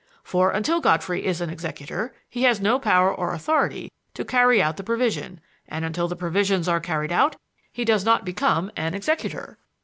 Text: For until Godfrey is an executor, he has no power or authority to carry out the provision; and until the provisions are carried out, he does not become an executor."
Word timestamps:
For 0.23 0.49
until 0.49 0.81
Godfrey 0.81 1.23
is 1.27 1.41
an 1.41 1.51
executor, 1.51 2.15
he 2.27 2.41
has 2.41 2.59
no 2.59 2.79
power 2.79 3.13
or 3.13 3.35
authority 3.35 3.91
to 4.15 4.25
carry 4.25 4.59
out 4.59 4.77
the 4.77 4.83
provision; 4.83 5.39
and 5.67 5.85
until 5.85 6.07
the 6.07 6.15
provisions 6.15 6.67
are 6.67 6.79
carried 6.79 7.11
out, 7.11 7.35
he 7.71 7.85
does 7.85 8.03
not 8.03 8.25
become 8.25 8.71
an 8.75 8.95
executor." 8.95 9.59